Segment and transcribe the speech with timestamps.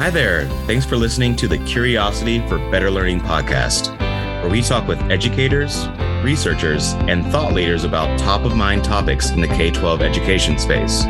[0.00, 0.46] Hi there.
[0.66, 3.94] Thanks for listening to the Curiosity for Better Learning podcast,
[4.40, 5.88] where we talk with educators,
[6.24, 11.04] researchers, and thought leaders about top of mind topics in the K 12 education space.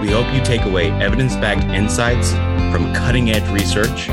[0.00, 2.30] We hope you take away evidence backed insights
[2.72, 4.06] from cutting edge research,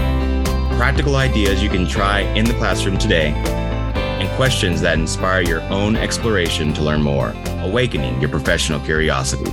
[0.76, 5.96] practical ideas you can try in the classroom today, and questions that inspire your own
[5.96, 9.50] exploration to learn more, awakening your professional curiosity.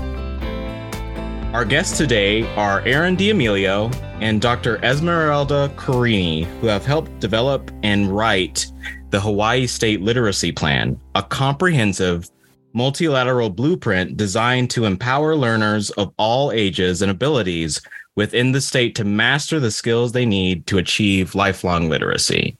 [1.53, 4.79] Our guests today are Erin D'Amelio and Dr.
[4.85, 8.71] Esmeralda Carini, who have helped develop and write
[9.11, 12.31] the Hawaii State Literacy Plan, a comprehensive
[12.73, 17.83] multilateral blueprint designed to empower learners of all ages and abilities
[18.15, 22.57] within the state to master the skills they need to achieve lifelong literacy.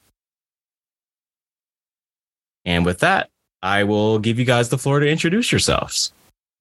[2.65, 3.29] And with that,
[3.61, 6.11] I will give you guys the floor to introduce yourselves.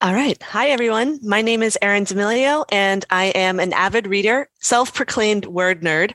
[0.02, 0.42] All right.
[0.42, 1.20] Hi, everyone.
[1.22, 6.14] My name is Erin D'Amelio, and I am an avid reader, self proclaimed word nerd.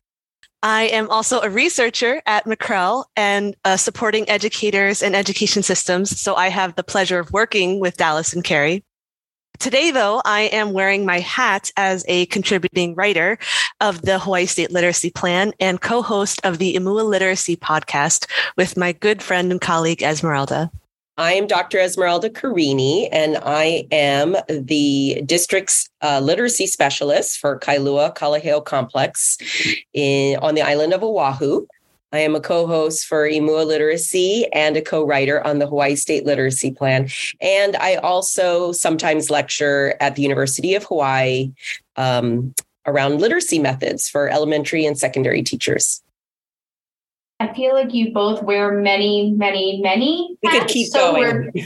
[0.61, 6.19] I am also a researcher at McREL and uh, supporting educators and education systems.
[6.19, 8.83] So I have the pleasure of working with Dallas and Carrie.
[9.57, 13.37] Today, though, I am wearing my hat as a contributing writer
[13.79, 18.75] of the Hawaii State Literacy Plan and co host of the Imua Literacy podcast with
[18.75, 20.71] my good friend and colleague, Esmeralda.
[21.19, 21.79] I am Dr.
[21.79, 29.39] Esmeralda Carini, and I am the district's uh, literacy specialist for Kailua Kalaheo Complex
[29.93, 31.65] in, on the island of Oahu.
[32.13, 36.71] I am a co-host for Imua Literacy and a co-writer on the Hawaii State Literacy
[36.71, 37.09] Plan.
[37.41, 41.51] And I also sometimes lecture at the University of Hawaii
[41.95, 42.53] um,
[42.85, 46.01] around literacy methods for elementary and secondary teachers.
[47.39, 50.35] I feel like you both wear many, many, many.
[50.41, 51.51] We could keep so going.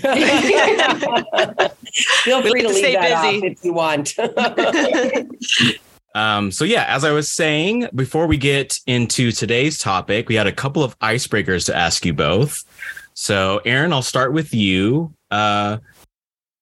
[2.23, 3.37] Feel free to leave that busy.
[3.37, 4.13] off if you want.
[6.15, 10.47] um, so yeah, as I was saying, before we get into today's topic, we had
[10.47, 12.65] a couple of icebreakers to ask you both.
[13.13, 15.13] So, Erin, I'll start with you.
[15.29, 15.77] Uh,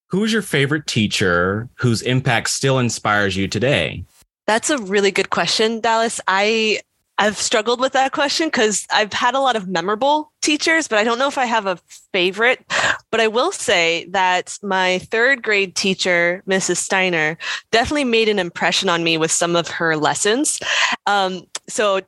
[0.09, 4.03] who is your favorite teacher whose impact still inspires you today?
[4.45, 6.19] That's a really good question, Dallas.
[6.27, 6.81] I
[7.19, 11.03] I've struggled with that question because I've had a lot of memorable teachers, but I
[11.03, 11.77] don't know if I have a
[12.13, 12.65] favorite.
[13.11, 16.77] But I will say that my third grade teacher, Mrs.
[16.77, 17.37] Steiner,
[17.71, 20.59] definitely made an impression on me with some of her lessons.
[21.07, 22.01] Um, so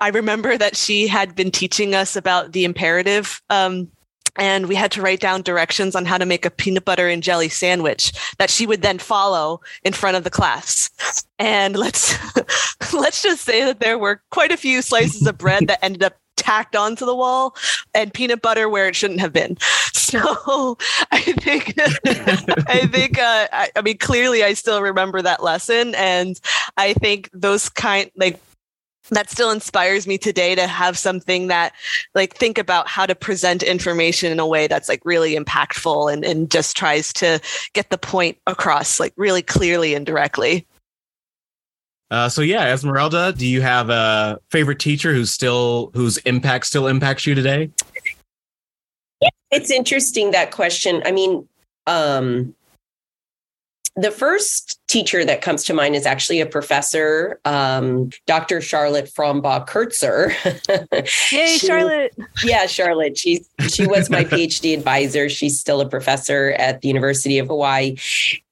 [0.00, 3.88] I remember that she had been teaching us about the imperative um,
[4.38, 7.22] and we had to write down directions on how to make a peanut butter and
[7.22, 10.90] jelly sandwich that she would then follow in front of the class.
[11.38, 12.16] And let's
[12.92, 16.16] let's just say that there were quite a few slices of bread that ended up
[16.36, 17.56] tacked onto the wall
[17.94, 19.58] and peanut butter where it shouldn't have been.
[20.08, 20.78] So
[21.12, 26.40] I think I think uh, I, I mean clearly I still remember that lesson and
[26.78, 28.40] I think those kind like
[29.10, 31.72] that still inspires me today to have something that
[32.14, 36.24] like think about how to present information in a way that's like really impactful and,
[36.24, 37.40] and just tries to
[37.72, 40.66] get the point across like really clearly and directly.
[42.10, 46.86] Uh, so yeah esmeralda do you have a favorite teacher who's still whose impact still
[46.86, 47.70] impacts you today?
[49.50, 51.02] It's interesting that question.
[51.04, 51.46] I mean
[51.86, 52.54] um
[54.00, 58.60] the first teacher that comes to mind is actually a professor, um, Dr.
[58.60, 60.32] Charlotte Frambaugh Kritzer.
[61.32, 62.14] Yay, she, Charlotte!
[62.44, 63.18] Yeah, Charlotte.
[63.18, 65.28] She she was my PhD advisor.
[65.28, 67.96] She's still a professor at the University of Hawaii,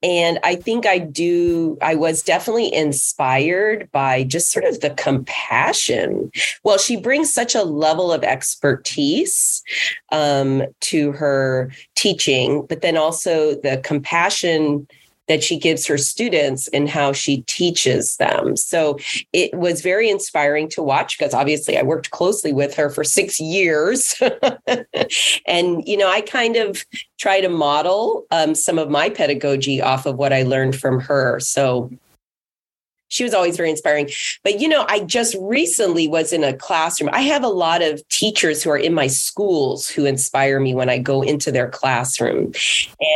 [0.03, 1.79] and I think I do.
[1.81, 6.33] I was definitely inspired by just sort of the compassion.
[6.65, 9.63] Well, she brings such a level of expertise
[10.11, 14.89] um, to her teaching, but then also the compassion
[15.29, 18.57] that she gives her students and how she teaches them.
[18.57, 18.99] So
[19.33, 23.41] it was very inspiring to watch because obviously I worked closely with her for six
[23.41, 24.21] years.
[25.47, 26.85] and, you know, I kind of
[27.19, 31.41] try to model um, some of my pedagogy off of what I learned from her.
[31.41, 31.91] So
[33.09, 34.11] she was always very inspiring.
[34.43, 37.11] But you know, I just recently was in a classroom.
[37.13, 40.89] I have a lot of teachers who are in my schools who inspire me when
[40.89, 42.53] I go into their classroom.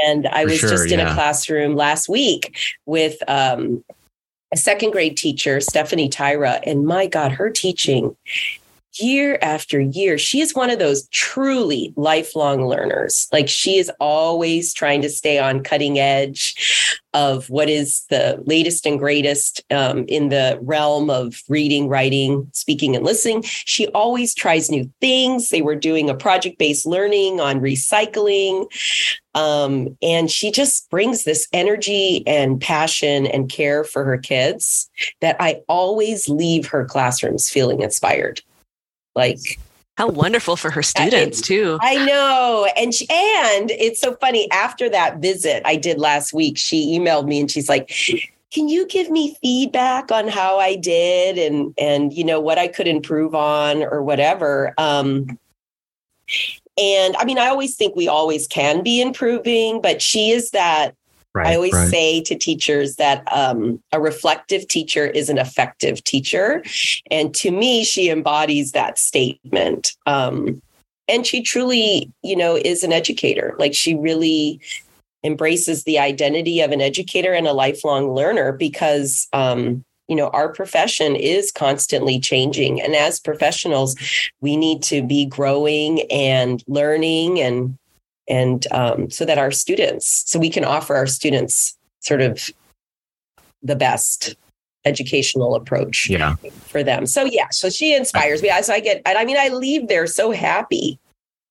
[0.07, 2.57] And I For was sure, just in a classroom last week
[2.87, 3.85] with um,
[4.53, 8.17] a second grade teacher, Stephanie Tyra, and my God, her teaching
[8.99, 10.19] year after year.
[10.19, 13.29] She is one of those truly lifelong learners.
[13.33, 18.87] Like she is always trying to stay on cutting edge of what is the latest
[18.87, 23.43] and greatest um, in the realm of reading, writing, speaking, and listening.
[23.43, 25.49] She always tries new things.
[25.49, 28.67] They were doing a project based learning on recycling.
[29.35, 34.91] Um, and she just brings this energy and passion and care for her kids
[35.21, 38.43] that I always leave her classrooms feeling inspired.
[39.15, 39.59] Like,
[40.01, 41.79] how wonderful for her students too.
[41.83, 42.67] I know.
[42.77, 47.27] And she, and it's so funny after that visit I did last week, she emailed
[47.27, 47.93] me and she's like,
[48.51, 52.67] "Can you give me feedback on how I did and and you know what I
[52.67, 55.39] could improve on or whatever?" Um
[56.79, 60.95] and I mean, I always think we always can be improving, but she is that
[61.33, 61.89] Right, I always right.
[61.89, 66.65] say to teachers that um, a reflective teacher is an effective teacher.
[67.11, 69.97] And to me, she embodies that statement.
[70.07, 70.61] Um,
[71.07, 73.55] and she truly, you know, is an educator.
[73.59, 74.61] Like she really
[75.23, 80.49] embraces the identity of an educator and a lifelong learner because, um, you know, our
[80.49, 82.81] profession is constantly changing.
[82.81, 83.95] And as professionals,
[84.41, 87.77] we need to be growing and learning and
[88.31, 92.49] and um, so that our students, so we can offer our students sort of
[93.63, 94.37] the best
[94.85, 96.37] educational approach yeah.
[96.67, 97.05] for them.
[97.07, 98.51] So yeah, so she inspires me.
[98.63, 100.99] So I get, I mean, I leave there so happy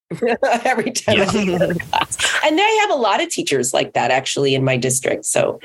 [0.64, 1.26] every time yeah.
[1.26, 2.18] I class.
[2.44, 5.26] And I have a lot of teachers like that actually in my district.
[5.26, 5.60] So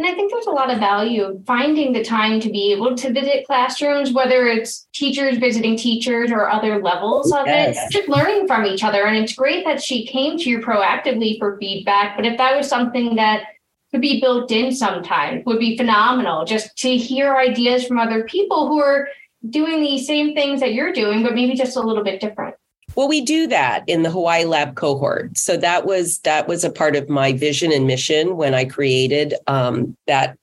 [0.00, 2.96] and I think there's a lot of value of finding the time to be able
[2.96, 7.76] to visit classrooms, whether it's teachers visiting teachers or other levels of yes.
[7.76, 9.04] it, just learning from each other.
[9.04, 12.16] And it's great that she came to you proactively for feedback.
[12.16, 13.42] But if that was something that
[13.90, 18.68] could be built in sometime, would be phenomenal just to hear ideas from other people
[18.68, 19.06] who are
[19.50, 22.54] doing the same things that you're doing, but maybe just a little bit different.
[23.00, 25.38] Well, we do that in the Hawaii Lab cohort.
[25.38, 29.32] So that was that was a part of my vision and mission when I created
[29.46, 30.36] um, that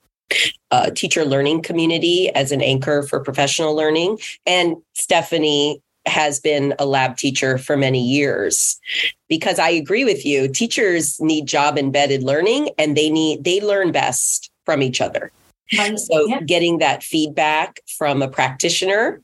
[0.71, 4.17] uh, teacher learning community as an anchor for professional learning.
[4.47, 8.79] And Stephanie has been a lab teacher for many years
[9.29, 10.47] because I agree with you.
[10.47, 15.31] Teachers need job embedded learning and they need they learn best from each other.
[15.77, 15.99] Right.
[15.99, 16.41] So yeah.
[16.41, 19.21] getting that feedback from a practitioner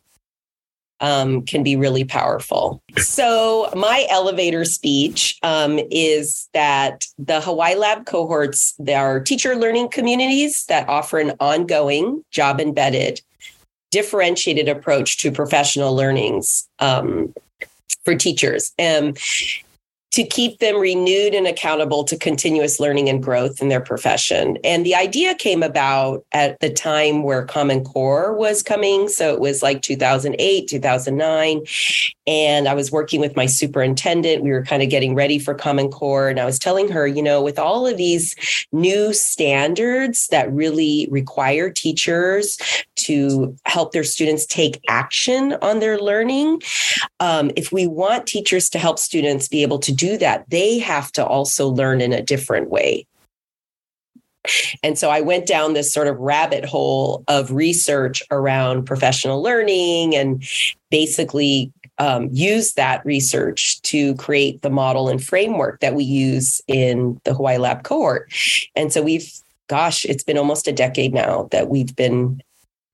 [1.03, 2.81] um, can be really powerful.
[2.97, 10.65] So, my elevator speech um, is that the Hawaii Lab cohorts, are teacher learning communities
[10.67, 13.21] that offer an ongoing job embedded,
[13.91, 17.33] differentiated approach to professional learnings um,
[18.05, 18.71] for teachers.
[18.79, 19.17] And
[20.13, 24.57] to keep them renewed and accountable to continuous learning and growth in their profession.
[24.63, 29.09] And the idea came about at the time where Common Core was coming.
[29.09, 31.63] So it was like 2008, 2009.
[32.25, 34.43] And I was working with my superintendent.
[34.43, 36.29] We were kind of getting ready for Common Core.
[36.29, 38.35] And I was telling her, you know, with all of these
[38.71, 42.57] new standards that really require teachers
[42.95, 46.61] to help their students take action on their learning,
[47.19, 50.79] um, if we want teachers to help students be able to do do that, they
[50.79, 53.05] have to also learn in a different way.
[54.83, 60.15] And so I went down this sort of rabbit hole of research around professional learning
[60.15, 60.43] and
[60.91, 61.71] basically
[62.03, 67.33] um, use that research to create the model and framework that we use in the
[67.33, 68.29] Hawaii Lab cohort.
[68.75, 69.31] And so we've,
[69.69, 72.41] gosh, it's been almost a decade now that we've been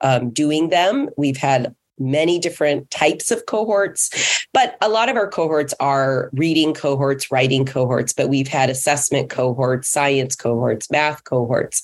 [0.02, 1.10] um, doing them.
[1.18, 6.76] We've had many different types of cohorts, but a lot of our cohorts are reading
[6.76, 11.82] cohorts, writing cohorts, but we've had assessment cohorts, science cohorts, math cohorts,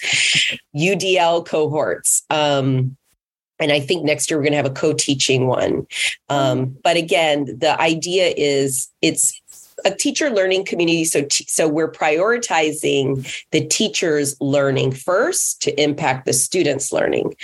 [0.77, 2.21] UDL cohorts.
[2.29, 2.95] Um,
[3.59, 5.87] and I think next year we're going to have a co teaching one.
[6.29, 9.41] Um, but again, the idea is it's
[9.83, 11.05] a teacher learning community.
[11.05, 17.35] So, t- so we're prioritizing the teachers' learning first to impact the students' learning.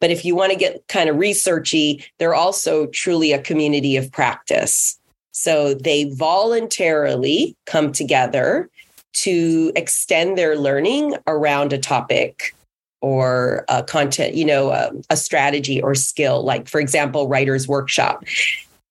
[0.00, 4.10] But if you want to get kind of researchy, they're also truly a community of
[4.10, 4.98] practice.
[5.32, 8.68] So they voluntarily come together
[9.14, 12.54] to extend their learning around a topic
[13.02, 16.42] or a content, you know, a, a, strategy or skill.
[16.44, 18.24] Like, for example, writer's workshop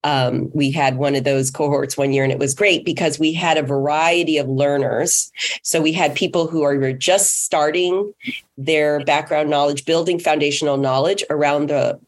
[0.04, 3.34] um, we had one of those cohorts one year and it was great because we
[3.34, 5.32] had a variety of learners
[5.64, 8.14] so we had people who are just starting
[8.58, 12.00] their background knowledge building foundational knowledge around the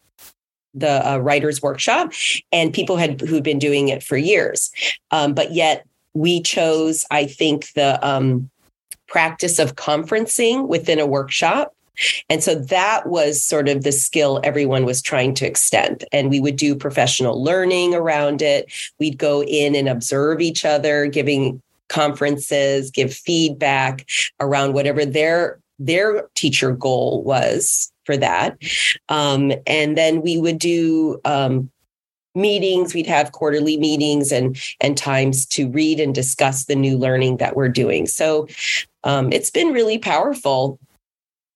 [0.76, 2.12] the uh, writers workshop
[2.52, 4.72] and people had who'd been doing it for years
[5.12, 8.50] um, but yet we chose i think the um,
[9.08, 11.76] practice of conferencing within a workshop
[12.30, 16.06] And so that was sort of the skill everyone was trying to extend.
[16.12, 18.72] And we would do professional learning around it.
[19.00, 24.08] We'd go in and observe each other, giving conferences, give feedback
[24.40, 28.58] around whatever their their teacher goal was for that.
[29.10, 31.70] Um, and then we would do um,
[32.36, 37.38] meetings we'd have quarterly meetings and and times to read and discuss the new learning
[37.38, 38.48] that we're doing so
[39.04, 40.80] um, it's been really powerful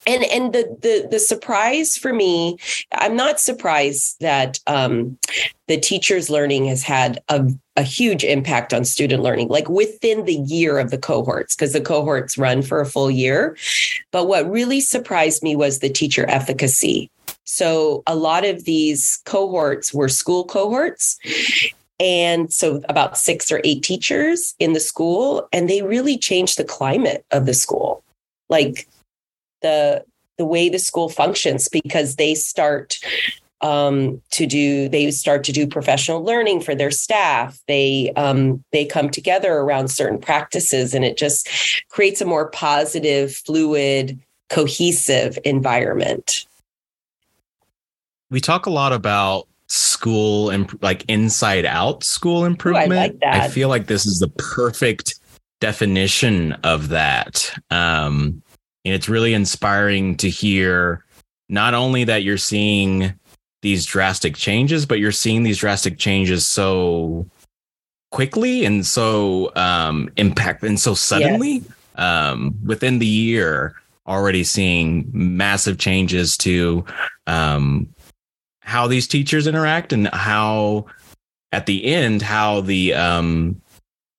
[0.08, 2.58] and and the the the surprise for me
[2.94, 5.18] i'm not surprised that um,
[5.68, 7.46] the teachers learning has had a,
[7.76, 11.82] a huge impact on student learning like within the year of the cohorts because the
[11.82, 13.56] cohorts run for a full year
[14.12, 17.12] but what really surprised me was the teacher efficacy
[17.48, 21.18] so a lot of these cohorts were school cohorts.
[22.00, 26.64] And so about six or eight teachers in the school, and they really changed the
[26.64, 28.04] climate of the school.
[28.50, 28.88] Like
[29.62, 30.04] the
[30.38, 32.98] the way the school functions because they start
[33.62, 38.86] um, to do they start to do professional learning for their staff they um, they
[38.86, 41.50] come together around certain practices and it just
[41.90, 46.46] creates a more positive fluid cohesive environment
[48.30, 52.92] we talk a lot about school and like inside out school improvement.
[52.92, 55.20] Ooh, I, like I feel like this is the perfect
[55.60, 57.54] definition of that.
[57.70, 58.42] Um,
[58.86, 61.04] and it's really inspiring to hear
[61.50, 63.14] not only that you're seeing
[63.62, 67.26] these drastic changes, but you're seeing these drastic changes so
[68.12, 71.66] quickly and so um, impact and so suddenly yes.
[71.96, 73.76] um, within the year
[74.08, 76.86] already seeing massive changes to
[77.28, 77.94] um,
[78.62, 80.86] how these teachers interact and how
[81.52, 83.60] at the end how the um,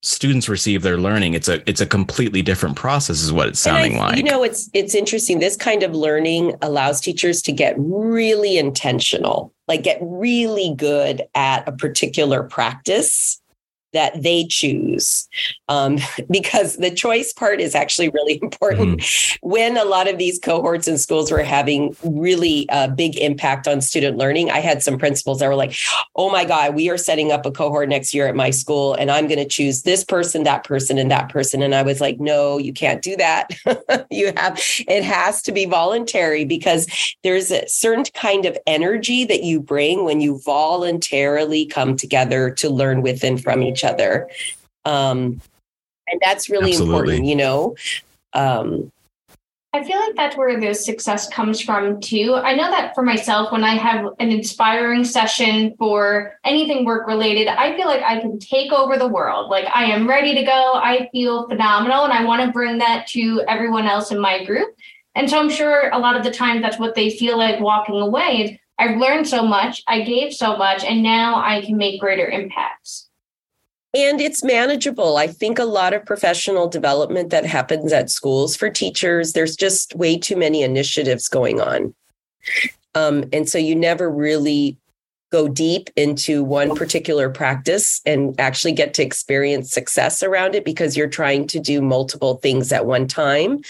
[0.03, 3.97] students receive their learning it's a it's a completely different process is what it's sounding
[3.97, 4.17] I, like.
[4.17, 9.53] you know it's it's interesting this kind of learning allows teachers to get really intentional
[9.67, 13.41] like get really good at a particular practice
[13.93, 15.29] that they choose
[15.69, 15.99] um,
[16.31, 19.01] because the choice part is actually really important.
[19.01, 19.49] Mm-hmm.
[19.49, 23.81] when a lot of these cohorts and schools were having really uh, big impact on
[23.81, 25.77] student learning i had some principals that were like
[26.17, 29.11] oh my god we are setting up a cohort next year at my school and
[29.11, 31.63] i'm going to choose this person that person and that person.
[31.63, 33.51] And i was like no you can't do that.
[34.11, 36.87] You have it has to be voluntary because
[37.23, 42.71] there's a certain kind of energy that you bring when you voluntarily come together to
[42.71, 44.29] learn with and from each each other.
[44.85, 45.41] Um,
[46.11, 46.95] and that's really Absolutely.
[46.95, 47.77] important, you know.
[48.33, 48.91] Um,
[49.75, 52.35] I feel like that's where the success comes from too.
[52.35, 57.49] I know that for myself, when I have an inspiring session for anything work related,
[57.49, 59.51] I feel like I can take over the world.
[59.51, 60.73] Like I am ready to go.
[60.75, 64.75] I feel phenomenal and I want to bring that to everyone else in my group.
[65.15, 68.01] And so I'm sure a lot of the time that's what they feel like walking
[68.01, 68.59] away.
[68.79, 73.08] I've learned so much, I gave so much, and now I can make greater impacts
[73.95, 75.17] and it's manageable.
[75.17, 79.95] I think a lot of professional development that happens at schools for teachers, there's just
[79.95, 81.95] way too many initiatives going on.
[82.95, 84.77] Um, and so you never really
[85.31, 90.97] go deep into one particular practice and actually get to experience success around it because
[90.97, 93.61] you're trying to do multiple things at one time.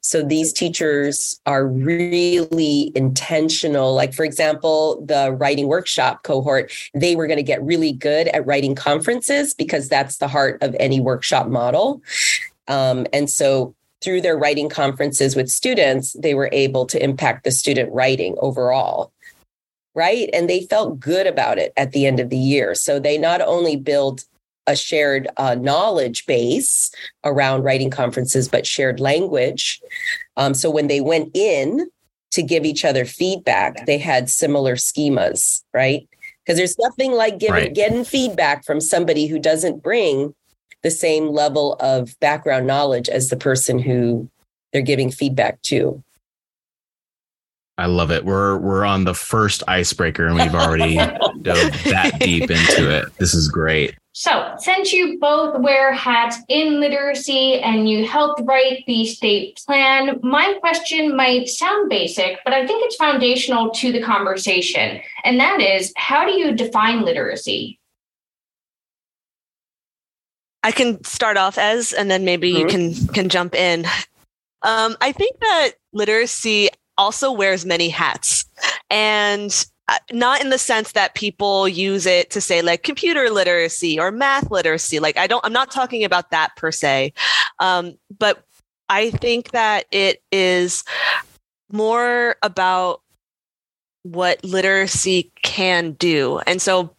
[0.00, 3.94] So these teachers are really intentional.
[3.94, 8.46] Like, for example, the writing workshop cohort, they were going to get really good at
[8.46, 12.00] writing conferences because that's the heart of any workshop model.
[12.68, 17.50] Um, and so through their writing conferences with students, they were able to impact the
[17.50, 19.12] student writing overall
[19.98, 20.30] right?
[20.32, 22.76] And they felt good about it at the end of the year.
[22.76, 24.24] So they not only build
[24.68, 26.92] a shared uh, knowledge base
[27.24, 29.80] around writing conferences, but shared language.
[30.36, 31.90] Um, so when they went in
[32.30, 36.08] to give each other feedback, they had similar schemas, right?
[36.44, 37.74] Because there's nothing like giving right.
[37.74, 40.32] getting feedback from somebody who doesn't bring
[40.84, 44.30] the same level of background knowledge as the person who
[44.72, 46.04] they're giving feedback to.
[47.78, 48.24] I love it.
[48.24, 50.96] We're we're on the first icebreaker and we've already
[51.42, 53.16] dove that deep into it.
[53.18, 53.94] This is great.
[54.12, 60.18] So, since you both wear hats in literacy and you helped write the state plan,
[60.24, 65.00] my question might sound basic, but I think it's foundational to the conversation.
[65.22, 67.78] And that is how do you define literacy?
[70.64, 72.58] I can start off as, and then maybe mm-hmm.
[72.58, 73.84] you can can jump in.
[74.62, 78.44] Um, I think that literacy also wears many hats.
[78.90, 83.98] And uh, not in the sense that people use it to say like computer literacy
[83.98, 84.98] or math literacy.
[84.98, 87.14] Like I don't, I'm not talking about that per se.
[87.58, 88.44] Um, but
[88.90, 90.84] I think that it is
[91.70, 93.00] more about
[94.02, 96.38] what literacy can do.
[96.40, 96.94] And so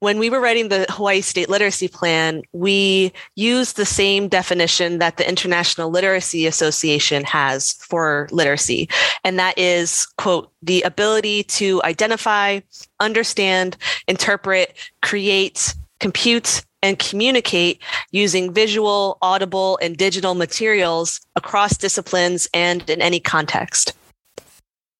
[0.00, 5.16] when we were writing the Hawaii State Literacy Plan, we used the same definition that
[5.16, 8.88] the International Literacy Association has for literacy.
[9.24, 12.60] And that is, quote, the ability to identify,
[13.00, 13.76] understand,
[14.06, 23.02] interpret, create, compute, and communicate using visual, audible, and digital materials across disciplines and in
[23.02, 23.94] any context.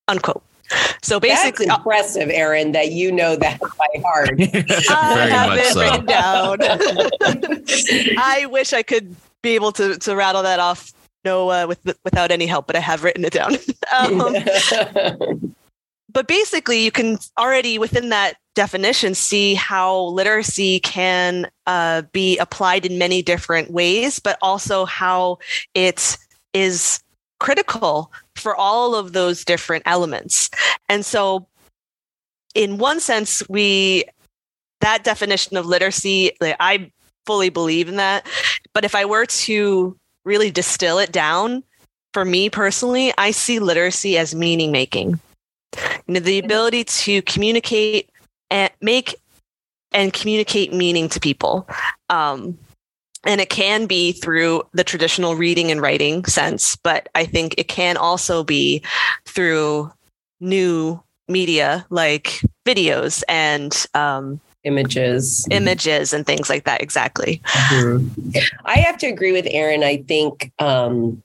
[0.09, 0.43] Unquote.
[1.03, 4.31] So basically, That's impressive, Erin, that you know that by heart.
[4.91, 5.81] I have it so.
[5.81, 6.59] written down.
[8.19, 10.93] I wish I could be able to to rattle that off.
[11.25, 13.57] No, uh, with without any help, but I have written it down.
[13.99, 15.55] um,
[16.13, 22.85] but basically, you can already within that definition see how literacy can uh, be applied
[22.87, 25.39] in many different ways, but also how
[25.75, 26.17] it
[26.55, 27.01] is
[27.41, 30.51] critical for all of those different elements.
[30.89, 31.47] And so,
[32.55, 34.05] in one sense, we
[34.81, 36.91] that definition of literacy, I
[37.27, 38.27] fully believe in that.
[38.73, 41.65] But if I were to really distill it down,
[42.15, 45.21] for me personally, I see literacy as meaning making.
[46.07, 48.11] You know, the ability to communicate
[48.51, 49.15] and make
[49.93, 51.69] and communicate meaning to people.
[52.11, 52.59] Um,
[53.25, 57.69] and it can be through the traditional reading and writing sense, but I think it
[57.69, 58.83] can also be
[59.25, 59.93] through
[60.41, 66.83] new media like videos and um, images, images, and things like that.
[66.83, 67.41] Exactly.
[67.45, 68.39] Mm-hmm.
[68.65, 69.83] I have to agree with Erin.
[69.83, 71.23] I think, um,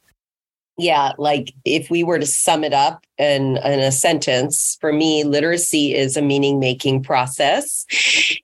[0.77, 5.23] yeah, like if we were to sum it up in, in a sentence, for me,
[5.23, 7.85] literacy is a meaning making process.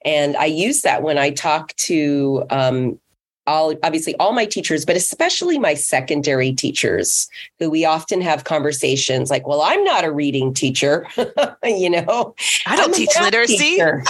[0.06, 3.00] And I use that when I talk to um,
[3.50, 7.28] all obviously all my teachers, but especially my secondary teachers,
[7.58, 11.08] who we often have conversations like, "Well, I'm not a reading teacher,
[11.64, 12.36] you know.
[12.66, 13.82] I don't teach literacy.
[13.82, 14.02] I'm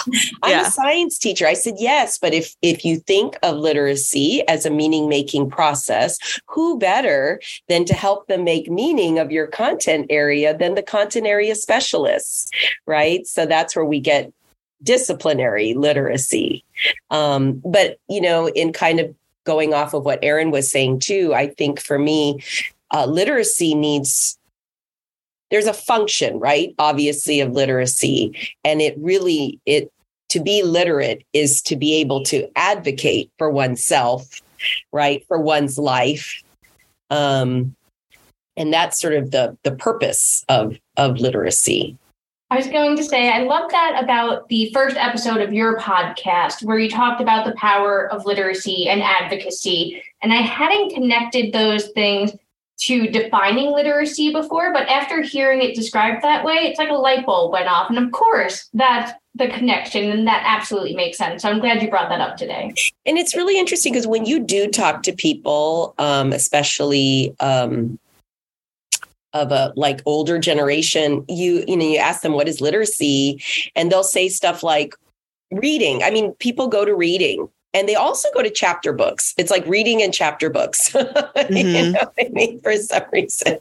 [0.45, 0.67] yeah.
[0.67, 4.69] a science teacher." I said, "Yes, but if if you think of literacy as a
[4.69, 10.55] meaning making process, who better than to help them make meaning of your content area
[10.55, 12.51] than the content area specialists,
[12.85, 13.25] right?
[13.25, 14.31] So that's where we get
[14.83, 16.63] disciplinary literacy.
[17.09, 19.15] Um, but you know, in kind of
[19.45, 22.43] going off of what Erin was saying too, I think for me,
[22.91, 24.37] uh, literacy needs
[25.51, 26.75] there's a function, right?
[26.77, 29.91] Obviously, of literacy, and it really it
[30.29, 34.41] to be literate is to be able to advocate for oneself,
[34.91, 36.43] right, for one's life,
[37.09, 37.75] um,
[38.55, 41.97] and that's sort of the the purpose of of literacy.
[42.51, 46.63] I was going to say, I love that about the first episode of your podcast,
[46.63, 50.01] where you talked about the power of literacy and advocacy.
[50.23, 52.31] And I hadn't connected those things
[52.79, 57.23] to defining literacy before, but after hearing it described that way, it's like a light
[57.23, 57.89] bulb went off.
[57.89, 61.43] And of course, that's the connection, and that absolutely makes sense.
[61.43, 62.73] So I'm glad you brought that up today.
[63.05, 67.99] And it's really interesting because when you do talk to people, um, especially, um,
[69.33, 73.41] of a like older generation you you know you ask them what is literacy?
[73.75, 74.95] And they'll say stuff like
[75.51, 76.03] reading.
[76.03, 79.33] I mean people go to reading and they also go to chapter books.
[79.37, 80.95] It's like reading in chapter books.
[81.39, 81.55] Mm-hmm.
[81.55, 82.59] you know I mean?
[82.61, 83.57] For some reason,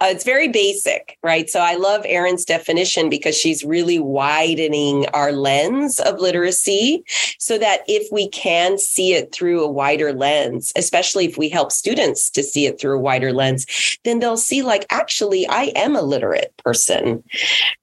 [0.00, 1.50] uh, it's very basic, right?
[1.50, 7.04] So I love Erin's definition because she's really widening our lens of literacy,
[7.38, 11.72] so that if we can see it through a wider lens, especially if we help
[11.72, 13.66] students to see it through a wider lens,
[14.04, 17.22] then they'll see like actually I am a literate person,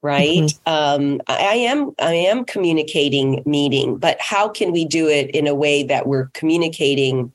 [0.02, 0.40] right?
[0.40, 0.74] Mm-hmm.
[0.74, 5.56] Um, I am I am communicating meaning, but how can we do it in a
[5.56, 7.32] way that we're communicating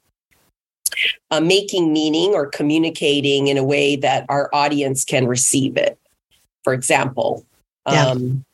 [1.31, 5.99] uh, making meaning or communicating in a way that our audience can receive it
[6.65, 7.47] for example
[7.89, 8.09] yeah.
[8.09, 8.45] um,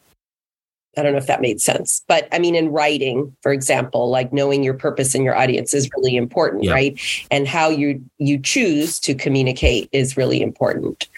[0.97, 4.33] i don't know if that made sense but i mean in writing for example like
[4.33, 6.73] knowing your purpose and your audience is really important yeah.
[6.73, 11.09] right and how you you choose to communicate is really important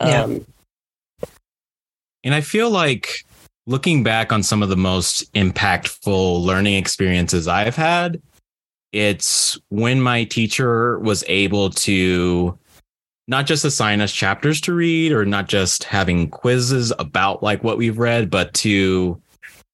[0.00, 0.22] yeah.
[0.22, 0.46] Um,
[2.22, 3.24] and i feel like
[3.68, 8.20] looking back on some of the most impactful learning experiences I've had,
[8.92, 12.58] it's when my teacher was able to
[13.28, 17.76] not just assign us chapters to read or not just having quizzes about like what
[17.76, 19.20] we've read, but to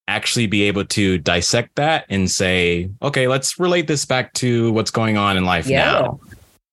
[0.09, 4.91] actually be able to dissect that and say, okay, let's relate this back to what's
[4.91, 5.93] going on in life yeah.
[5.93, 6.21] now.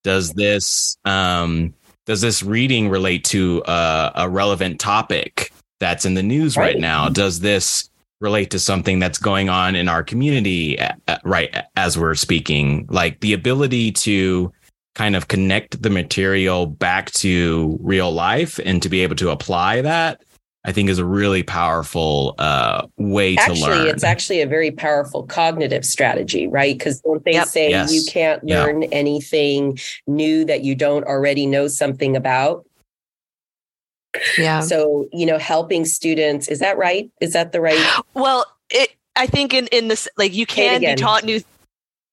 [0.04, 1.76] Does this um
[2.08, 5.54] does this reading relate to a, a relevant topic?
[5.82, 7.10] That's in the news right, right now?
[7.10, 7.90] Does this
[8.22, 12.88] relate to something that's going on in our community uh, right as we're speaking?
[12.90, 14.54] Like the ability to
[14.96, 19.82] kind of connect the material back to real life and to be able to apply
[19.82, 20.22] that
[20.64, 23.72] I think is a really powerful uh, way actually, to learn.
[23.72, 26.78] Actually, it's actually a very powerful cognitive strategy, right?
[26.78, 27.48] Because don't they yep.
[27.48, 27.92] say yes.
[27.92, 28.92] you can't learn yep.
[28.94, 32.66] anything new that you don't already know something about?
[34.38, 34.60] Yeah.
[34.62, 37.10] So, you know, helping students, is that right?
[37.22, 38.02] Is that the right?
[38.14, 41.42] Well, it, I think in, in this, like you can be taught new,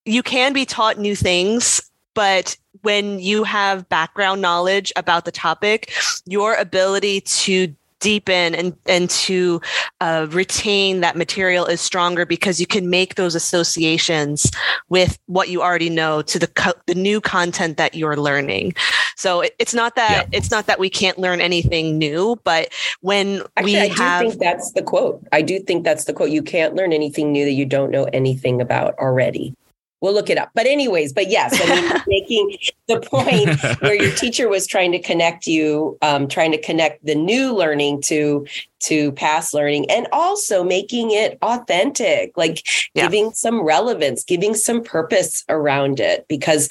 [0.04, 5.92] you can be taught new things, but when you have background knowledge about the topic,
[6.26, 9.60] your ability to deepen and and to
[10.00, 14.50] uh, retain that material is stronger because you can make those associations
[14.88, 18.74] with what you already know to the co- the new content that you're learning.
[19.16, 20.38] So it, it's not that yeah.
[20.38, 22.68] it's not that we can't learn anything new, but
[23.00, 25.26] when Actually, we I have, do think that's the quote.
[25.32, 26.30] I do think that's the quote.
[26.30, 29.54] You can't learn anything new that you don't know anything about already.
[30.00, 30.50] We'll look it up.
[30.54, 32.56] But anyways, but yes, I mean, making
[32.86, 37.14] the point where your teacher was trying to connect you, um, trying to connect the
[37.14, 38.46] new learning to
[38.80, 43.02] to past learning, and also making it authentic, like yeah.
[43.02, 46.68] giving some relevance, giving some purpose around it, because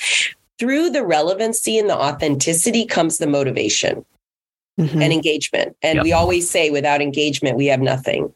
[0.57, 4.05] through the relevancy and the authenticity comes the motivation
[4.79, 5.01] mm-hmm.
[5.01, 5.75] and engagement.
[5.81, 6.03] And yep.
[6.03, 8.33] we always say, without engagement, we have nothing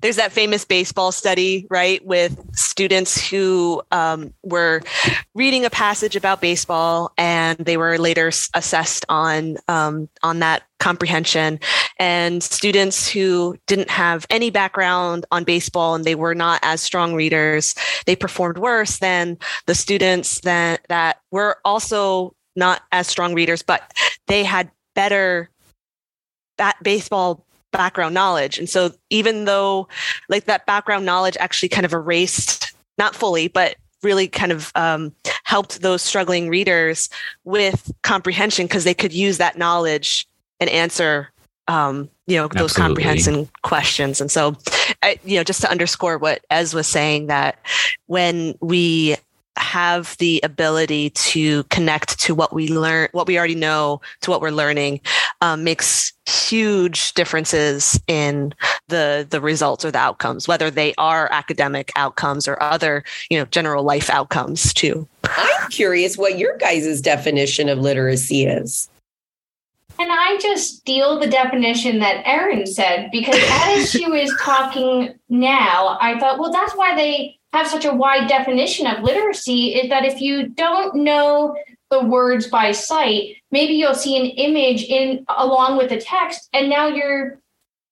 [0.00, 4.82] there's that famous baseball study, right, with students who um, were
[5.34, 11.60] reading a passage about baseball, and they were later assessed on um, on that comprehension.
[11.98, 17.14] And students who didn't have any background on baseball and they were not as strong
[17.14, 17.74] readers,
[18.06, 23.92] they performed worse than the students that that were also not as strong readers, but
[24.26, 25.48] they had better
[26.82, 28.58] baseball background knowledge.
[28.58, 29.88] And so even though
[30.28, 35.14] like that background knowledge actually kind of erased, not fully, but really kind of um,
[35.44, 37.08] helped those struggling readers
[37.44, 40.26] with comprehension because they could use that knowledge
[40.60, 41.30] and answer
[41.68, 43.02] um, you know those Absolutely.
[43.04, 44.56] comprehension questions and so
[45.02, 47.58] I, you know just to underscore what ez was saying that
[48.06, 49.16] when we
[49.56, 54.40] have the ability to connect to what we learn, what we already know, to what
[54.40, 55.00] we're learning,
[55.40, 58.54] um, makes huge differences in
[58.88, 63.44] the the results or the outcomes, whether they are academic outcomes or other, you know,
[63.46, 65.06] general life outcomes too.
[65.24, 68.88] I'm curious what your guys' definition of literacy is.
[69.98, 75.98] And I just steal the definition that Erin said because as she was talking now,
[76.00, 80.04] I thought, well, that's why they have such a wide definition of literacy is that
[80.04, 81.56] if you don't know
[81.90, 86.70] the words by sight, maybe you'll see an image in along with the text, and
[86.70, 87.38] now you're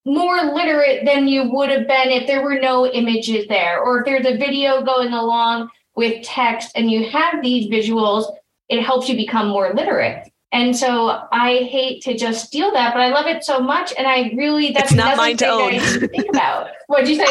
[0.07, 4.07] more literate than you would have been if there were no images there, or if
[4.07, 8.25] there's a video going along with text and you have these visuals,
[8.70, 10.31] it helps you become more literate.
[10.53, 13.93] And so I hate to just steal that, but I love it so much.
[13.97, 15.79] And I really, that's it's not mine to own.
[15.79, 16.71] think about.
[16.89, 17.25] What'd you say,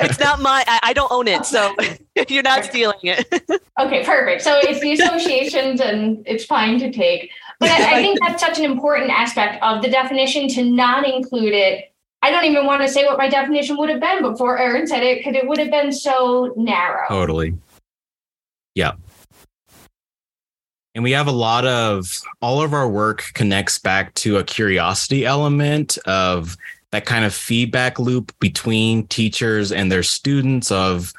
[0.00, 0.64] it's not mine.
[0.66, 1.46] I, I, don't own it.
[1.46, 1.72] So
[2.28, 3.32] you're not stealing it.
[3.80, 4.42] okay, perfect.
[4.42, 7.30] So it's the associations and it's fine to take.
[7.60, 11.54] But I, I think that's such an important aspect of the definition to not include
[11.54, 11.92] it.
[12.22, 15.04] I don't even want to say what my definition would have been before Erin said
[15.04, 17.06] it because it would have been so narrow.
[17.08, 17.54] Totally.
[18.74, 18.94] Yeah
[20.98, 25.24] and we have a lot of all of our work connects back to a curiosity
[25.24, 26.56] element of
[26.90, 31.12] that kind of feedback loop between teachers and their students of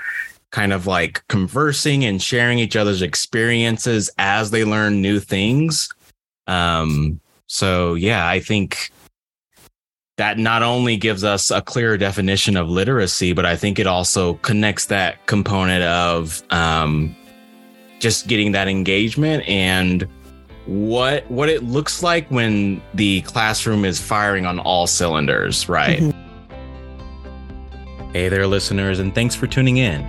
[0.51, 5.87] kind of like conversing and sharing each other's experiences as they learn new things.
[6.45, 8.91] Um so yeah i think
[10.17, 14.33] that not only gives us a clearer definition of literacy but i think it also
[14.35, 17.15] connects that component of um
[17.99, 20.07] just getting that engagement and
[20.65, 25.99] what what it looks like when the classroom is firing on all cylinders, right?
[25.99, 26.19] Mm-hmm.
[28.11, 30.03] Hey there, listeners, and thanks for tuning in.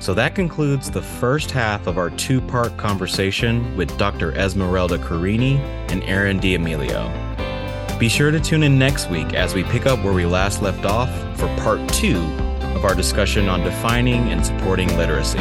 [0.00, 4.32] So that concludes the first half of our two part conversation with Dr.
[4.32, 5.56] Esmeralda Carini
[5.88, 7.08] and Erin D'Amelio.
[7.98, 10.84] Be sure to tune in next week as we pick up where we last left
[10.84, 12.18] off for part two
[12.76, 15.38] of our discussion on defining and supporting literacy.